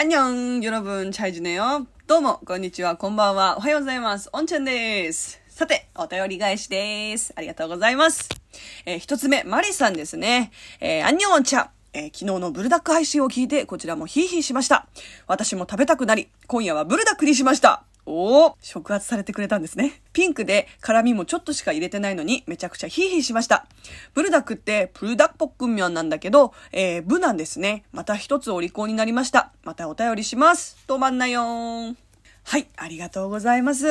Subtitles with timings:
[0.00, 1.86] あんにょん、よろぶん、チャイジネよ。
[2.06, 4.30] どうも、こんにちは、こんばんは、おはようございます。
[4.32, 5.42] おんちゃんです。
[5.46, 7.34] さて、お便り返しです。
[7.36, 8.30] ありがとうございます。
[8.86, 10.52] えー、一つ目、マリさんですね。
[10.80, 11.70] えー、あんにょんちゃん。
[11.92, 14.86] えー、昨日のブルダック配信を聞いて、こちらもヒーヒーしました。
[15.26, 17.84] 私も食べたくなり、今夜はブルダックにしました。
[18.10, 20.02] おお触発されてくれたんですね。
[20.12, 23.66] ピンクで辛味もちょっとしか入れてないのにめちゃくちゃヒーヒーしました。
[24.14, 27.84] ブルダックってプルダックポックンミョンなんだけど、えー、ブなんですね。
[27.92, 29.52] また一つお利口になりました。
[29.64, 30.76] またお便りします。
[30.86, 31.96] 止まんなよーん。
[32.44, 33.86] はい、ありがとうございます。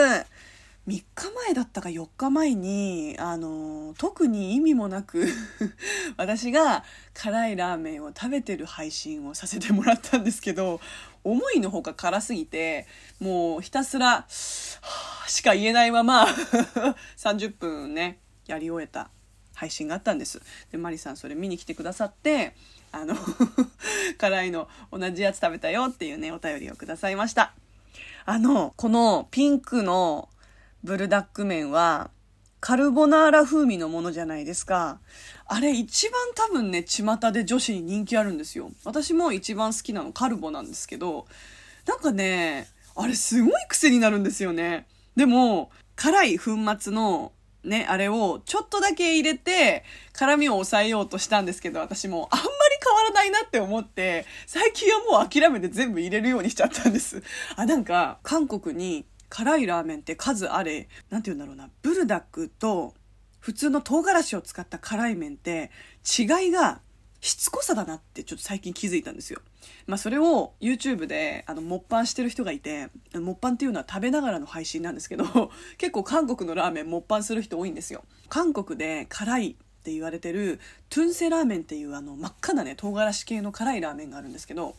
[0.89, 1.05] 3日
[1.45, 5.27] 前だったか4日前に、あの、特に意味もなく、
[6.17, 10.81] 私が辛いラーメンを食べてる配信をさせてもらったんですけど、
[11.23, 12.88] 思いのほか辛すぎて、
[13.20, 16.25] もうひたすら、はぁしか言えないまま、
[17.17, 19.11] 30分ね、やり終えた
[19.53, 20.41] 配信があったんです。
[20.71, 22.55] で、マリさんそれ見に来てくださって、
[22.91, 23.16] あの、
[24.17, 27.53] 辛いの同じやつ食べたよっていうね、お便りをくださいました。
[28.25, 30.30] あの、このピンクの
[30.83, 32.09] ブルダック麺は、
[32.61, 34.99] カルボナーラ風味のものじゃないですか。
[35.45, 38.72] あれ一番多分ね、巷で女子に人気あるんですよ。
[38.83, 41.25] 私も一番好きなのカルボなんですけど、
[41.85, 44.88] なんかね、あれすごい癖になるんですよね。
[45.16, 52.52] でも、辛い粉末のね、あれをちょっとだけ入れて、辛みを抑えようとしたんですけど、私もあんまり
[52.83, 57.22] 変わらないなって思って、最近はもう諦めて全部入れるようにしちゃったんです。
[57.55, 62.94] あ、なんか、韓国に辛いラーメンって数あれ、なんて言うんだろうな、ブルダックと
[63.39, 65.72] 普通の唐辛子を使った辛い麺って
[66.17, 66.81] 違いが
[67.22, 69.41] しつこさだなってちょっと最近気づいたんですよ。
[69.88, 78.03] まあそれを YouTube であの、モッパンしてる人がいて、モッパンっていうのは食べながらの配信なんですけど、 結構韓国のラーメンモッパンする人多いんですよ。
[78.30, 84.75] 韓国で辛いって言われてるトゥンセラーメンっていうあの真っ赤なね、唐辛子系の辛いラーメンがあるんですけど、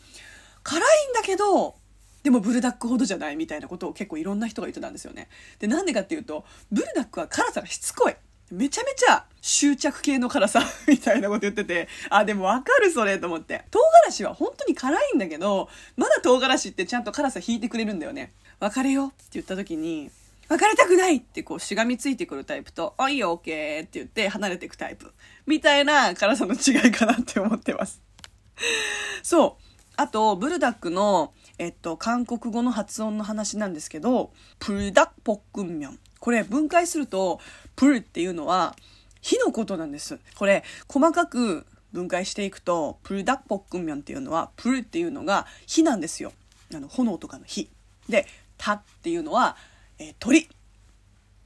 [0.62, 1.76] 辛いんだけど、
[2.22, 5.28] でもブルダックほどじゃないみたいなことを結構いろんな人が言ってたんですよね。
[5.58, 8.14] で、なんでかっていうと、ブルダックは辛さがしつこい。
[8.50, 13.64] めちゃめちゃ執着系の辛さみたいなこと言ってて、あ、でもわかるそれと思って。
[13.70, 18.32] 唐辛子は本当に辛いんだけど、まだ唐辛子ってちゃんと辛さ引いてくれるんだよね。
[18.58, 20.10] 別れよって言った時に、
[20.48, 25.12] 別れたくないってこうしがみついてくるタイプと、あ、いいよ、オッケーって言って離れていくタイプ。
[25.46, 28.02] みたいな辛さの違いかなって思ってます。
[29.22, 29.62] そう。
[29.96, 35.98] あと、ブルダックの、えっと、韓国語の発音の話なんですけど、プルダッポックンミョン。
[36.18, 37.38] これ分解すると、
[37.76, 38.74] プルっていうのは
[39.20, 40.18] 火のことなんです。
[40.36, 46.32] これ、細かく分解していくと、プルダッポックンミョンっていうのは、プルっていうのが火なんですよ。
[46.74, 47.68] あの、炎とかの火。
[48.08, 48.26] で、
[48.56, 49.58] タっていうのは、
[49.98, 50.48] えー鳥。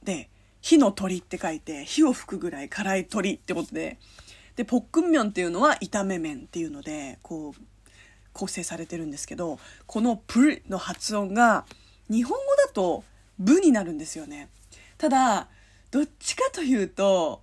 [0.01, 0.29] で、
[0.61, 3.99] 火の鳥って書いて、火を吹くぐらい辛い鳥ってことで、
[4.55, 7.61] で、ポックンミョンっていうのは炒め麺っていうので、こう、
[8.35, 11.65] 構成されてるんですけど、このプルの発音が、
[12.09, 13.03] 日本語だと、
[13.39, 14.49] ブになるんですよね。
[14.97, 15.47] ただ、
[15.89, 17.41] どっちかというと、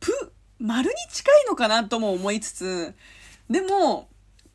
[0.00, 2.94] プ、丸に近いのかなとも思いつつ、
[3.50, 4.08] でも、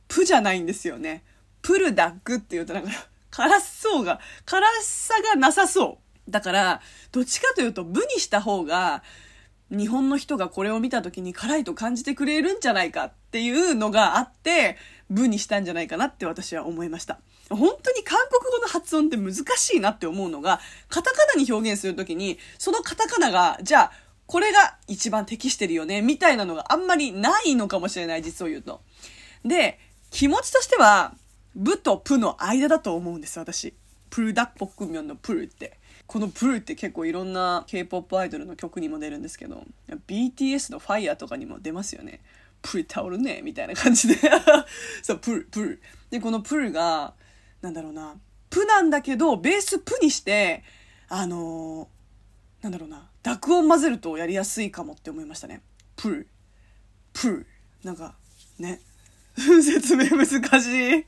[0.08, 1.24] プじゃないんですよね。
[1.62, 2.90] プルダックっていうとなんか、
[3.30, 6.32] 辛そうが、辛さがなさそう。
[6.32, 6.82] だから、
[7.12, 9.04] どっちかというと、ブにした方が、
[9.72, 14.78] 日本の人がこれを見た時に辛いと感じてくれるんじゃないかっていうのがあって、
[15.10, 17.20] ブにしたんじゃないかなって私は思いました。
[17.50, 23.92] 本当に韓国語の発音って難しいなって思うのが、カタカナに表現するときに、そのカタカナが、じゃあ、
[24.26, 28.82] これが一番適してるよね、みたいなのがあんまりないのかもしれない、実を言うと。
[29.44, 29.80] で、
[30.12, 31.16] 気持ちとしては、
[31.56, 33.74] ブとプの間だと思うんです、私。
[34.10, 35.78] プルダッポクミョンのプルって。
[36.08, 39.64] このプルって結構いろんな K-POP アイドルの曲にも出るんですけど、
[40.08, 42.22] BTS のファイヤーとかにも出ますよね。
[42.62, 44.16] プルタオルね、みたいな感じで。
[45.04, 45.82] そう、プル、プル。
[46.10, 47.14] で、このプルが、
[47.62, 48.16] なんだろうな、
[48.50, 50.64] プなんだけど、ベースプにして、
[51.08, 52.00] あのー
[52.62, 55.62] なんだろうな、濁音混ぜるとやりやすいかもって思いましたね。
[55.96, 56.28] プル、
[57.14, 57.48] プル。
[57.84, 58.16] なんか、
[58.58, 58.82] ね。
[59.38, 61.06] 説明難しい。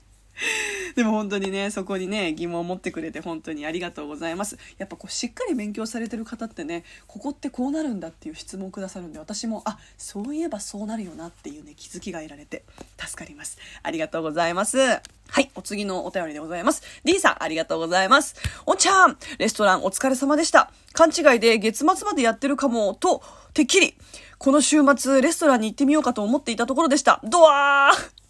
[1.02, 4.60] でも本当にね、そこにね、疑問を持ってくれて本当にありがとうございます。
[4.78, 12.66] やっぱこう、しっかり勉強されてる方ってね、ここってこうなるんだっていう質問をくださるんで、私も、あ、そういえばそうなるよなっていうね、気づきが得られて、
[13.00, 13.58] 助かります。
[13.82, 14.78] ありがとうございます。
[14.78, 15.02] は
[15.40, 16.84] い、お次のお便りでございます。
[17.04, 18.36] D さん、ありがとうございます。
[18.68, 20.72] おんちゃん、レストランお疲れ様でした。
[20.94, 23.24] 勘違いで月末までやってるかも、と、
[23.56, 23.96] てっきり、
[24.38, 27.22] この週末、レストランに行ってみようかと思っていたところでした。
[27.24, 28.21] ドワー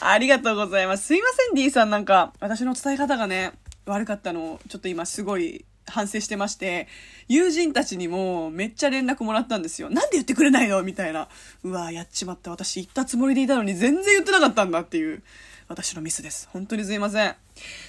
[0.00, 1.06] ありがとうございます。
[1.06, 1.90] すいません、D さん。
[1.90, 3.52] なんか、私の伝え方がね、
[3.86, 6.86] 悪かったのを、ちょっと今すごい反省してまして、
[7.28, 9.90] 友人たちにもめっちゃ連絡もらったんですよ。
[9.90, 10.82] なんで言ってくれないの？
[10.82, 11.28] みたいな。
[11.64, 12.50] うわやっちまった。
[12.50, 15.22] 私言ったつもりでいたのに全然言ってなかったんだっていう。
[15.68, 16.48] 私のミスです。
[16.50, 17.34] 本当にすいません。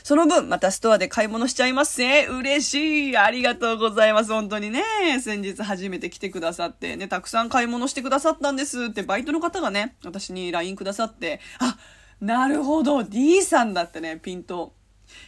[0.04, 2.28] その分、またストアで買い物しちゃいますね。
[2.30, 3.18] 嬉しい。
[3.18, 4.34] ありがとうございます。
[4.34, 4.84] 本当にね。
[5.22, 11.78] 先日初めて来てくださって、ね、たくさん買い物してくださったんですって、バイトの方がね、私に LINE くださって、あ、
[12.22, 14.74] なるほど、D さんだってね、ピント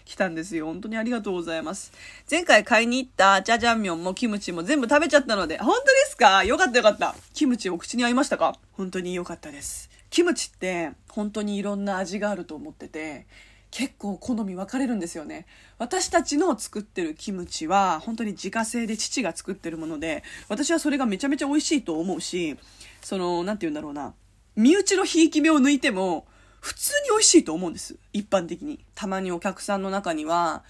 [0.03, 0.65] 来たんですよ。
[0.65, 1.91] 本当にありがとうございます。
[2.29, 6.43] 前回買いに行ったジャジャンミョンもキムチも全部食べちゃったので、本当ですか？
[6.43, 7.15] よかったよかった。
[7.33, 8.57] キムチお口に合いましたか？
[8.73, 9.89] 本当に良かったです。
[10.09, 13.25] キムチって本当にいろんな味があると思ってて、
[13.71, 15.45] 結構好み分かれるんですよね。
[15.77, 22.57] 私たちの作ってるキムチは本当に自家製で父が作ってるもので、私はそれがめちゃめちゃ美味しいと思うし、
[23.01, 24.13] その、なんて言うんだろうな。
[24.57, 26.27] 身内のひいき目を抜いても、
[26.61, 27.97] 普通に美味しいと思うんです。
[28.13, 28.79] 一般的に。
[28.95, 30.63] たまにお客さんの中には、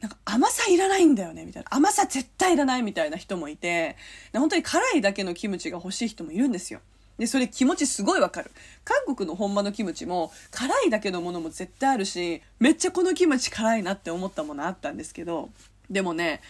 [0.00, 1.68] なんか甘さいらないんだよね、みたいな。
[1.74, 3.96] 甘さ絶対いらないみたいな人もいて、
[4.32, 6.80] 本当に辛いだけのキムチが欲しい人もいるんですよ。
[7.18, 8.50] で、それ気持ちすごいわかる。
[8.84, 15.50] 韓国の本場のキムチも辛いだけのものも絶対あるし、めっちゃこのキムチ辛いなって思ったものあったんですけど、
[15.90, 16.42] でもね、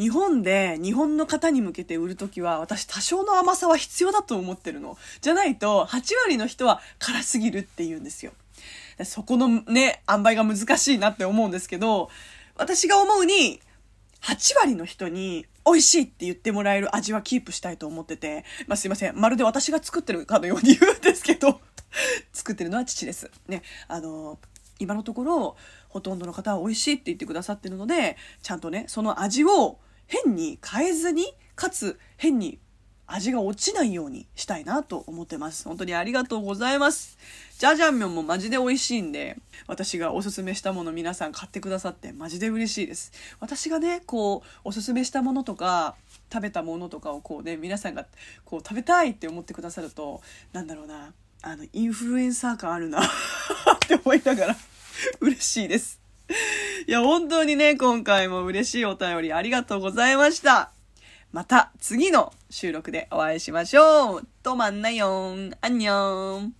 [0.00, 4.96] 日本で日本の方に向けて売るときは私多少の甘さは必要だと思ってるの。
[5.20, 8.32] じゃないと8割の人は辛すぎるって言うんですよ。
[9.04, 12.08] そこのね、塩梅が難しいなって思うんですけど、
[12.56, 13.60] 私が思うに
[14.22, 19.20] 8割の人に美味しいって言ってもらえる味はキープしたいと思ってて、まあ、すいません。
[19.20, 21.60] まるで私が作ってるかのように言うんですけど、
[22.32, 23.30] 作ってるのは父です。
[23.48, 23.62] ね。
[23.86, 24.38] あの、
[24.78, 25.56] 今のところ、
[25.90, 29.78] ほとんどの方は美味しいって言ってくださってるので、ちゃんとね、その味を
[30.10, 31.24] 変に変えずに、
[31.54, 32.58] かつ変に
[33.06, 35.64] 味が落ちないようにしたいなと思ってます。
[35.64, 37.16] 本当にありがとうございます。
[37.58, 39.36] ジャジャンミョンもマジで美味しいんで、
[39.68, 43.12] 私がおすすめしたもの皆さん買ってくださってマジで嬉しいです。
[43.38, 45.94] 私がね、こう、おすすめしたものとか、
[46.32, 48.06] 食べたものとかをこうね、皆さんが
[48.44, 50.22] こう食べたいって思ってくださると、
[50.52, 51.12] なんだろうな、
[51.42, 53.08] あの、インフルエンサー感あるな っ
[53.86, 54.56] て思いながら
[55.20, 56.00] 嬉しいです。
[56.90, 60.72] いや、本当にね、今回も嬉しいお便りありがとうございました。
[61.30, 64.26] また次の収録でお会いしましょう。
[64.42, 65.52] とまんなよん。
[65.60, 66.59] あんにょん。